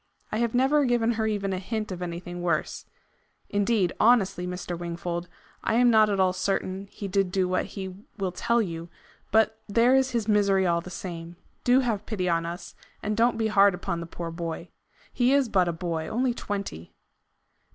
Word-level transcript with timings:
I 0.31 0.37
have 0.39 0.55
never 0.55 0.83
given 0.83 1.11
her 1.11 1.27
even 1.27 1.53
a 1.53 1.59
hint 1.59 1.91
of 1.91 2.01
anything 2.01 2.41
worse. 2.41 2.87
Indeed, 3.51 3.93
honestly, 3.99 4.47
Mr. 4.47 4.75
Wingfold, 4.75 5.29
I 5.63 5.75
am 5.75 5.91
not 5.91 6.09
at 6.09 6.19
all 6.19 6.33
certain 6.33 6.87
he 6.87 7.07
did 7.07 7.31
do 7.31 7.47
what 7.47 7.65
he 7.65 7.93
will 8.17 8.31
tell 8.31 8.63
you. 8.63 8.89
But 9.31 9.61
there 9.67 9.95
is 9.95 10.09
his 10.09 10.27
misery 10.27 10.65
all 10.65 10.81
the 10.81 10.89
same. 10.89 11.35
Do 11.63 11.81
have 11.81 12.07
pity 12.07 12.27
on 12.27 12.47
us, 12.47 12.73
and 13.03 13.15
don't 13.15 13.37
be 13.37 13.45
hard 13.45 13.75
upon 13.75 13.99
the 13.99 14.07
poor 14.07 14.31
boy. 14.31 14.69
He 15.13 15.33
is 15.33 15.49
but 15.49 15.67
a 15.67 15.71
boy 15.71 16.07
only 16.07 16.33
twenty." 16.33 16.95